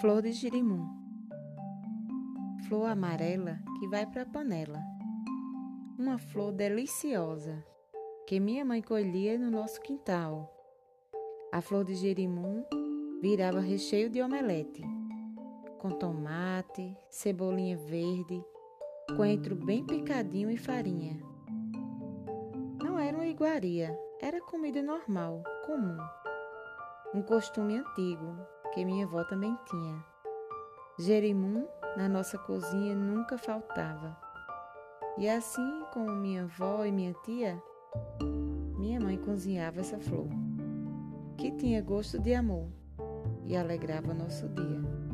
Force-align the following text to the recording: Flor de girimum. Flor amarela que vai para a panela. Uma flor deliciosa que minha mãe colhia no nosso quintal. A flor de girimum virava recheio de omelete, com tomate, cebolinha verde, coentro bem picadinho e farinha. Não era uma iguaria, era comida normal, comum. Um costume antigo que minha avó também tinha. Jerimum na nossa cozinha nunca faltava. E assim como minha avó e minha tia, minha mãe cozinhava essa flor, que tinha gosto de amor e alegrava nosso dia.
Flor 0.00 0.22
de 0.22 0.30
girimum. 0.30 0.86
Flor 2.68 2.88
amarela 2.88 3.58
que 3.80 3.88
vai 3.88 4.06
para 4.06 4.22
a 4.22 4.26
panela. 4.26 4.80
Uma 5.98 6.18
flor 6.18 6.52
deliciosa 6.52 7.64
que 8.24 8.38
minha 8.38 8.64
mãe 8.64 8.80
colhia 8.80 9.36
no 9.36 9.50
nosso 9.50 9.80
quintal. 9.80 10.54
A 11.50 11.60
flor 11.60 11.84
de 11.84 11.96
girimum 11.96 12.64
virava 13.20 13.58
recheio 13.58 14.08
de 14.08 14.22
omelete, 14.22 14.84
com 15.80 15.90
tomate, 15.90 16.96
cebolinha 17.10 17.76
verde, 17.76 18.40
coentro 19.16 19.56
bem 19.56 19.84
picadinho 19.84 20.48
e 20.48 20.56
farinha. 20.56 21.20
Não 22.80 23.00
era 23.00 23.16
uma 23.16 23.26
iguaria, 23.26 23.98
era 24.22 24.40
comida 24.42 24.80
normal, 24.80 25.42
comum. 25.66 25.98
Um 27.12 27.22
costume 27.22 27.78
antigo 27.78 28.36
que 28.72 28.84
minha 28.84 29.06
avó 29.06 29.24
também 29.24 29.56
tinha. 29.68 30.04
Jerimum 30.98 31.66
na 31.96 32.08
nossa 32.08 32.38
cozinha 32.38 32.94
nunca 32.94 33.38
faltava. 33.38 34.16
E 35.16 35.28
assim 35.28 35.84
como 35.92 36.10
minha 36.10 36.44
avó 36.44 36.84
e 36.84 36.92
minha 36.92 37.12
tia, 37.24 37.60
minha 38.78 39.00
mãe 39.00 39.16
cozinhava 39.16 39.80
essa 39.80 39.98
flor, 39.98 40.28
que 41.36 41.50
tinha 41.52 41.82
gosto 41.82 42.18
de 42.18 42.34
amor 42.34 42.68
e 43.44 43.56
alegrava 43.56 44.14
nosso 44.14 44.48
dia. 44.48 45.07